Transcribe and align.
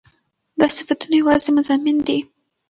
دا 0.59 0.67
صفتونه 0.77 1.15
يواځې 1.21 1.49
مضامين 1.57 1.97
دي 2.07 2.17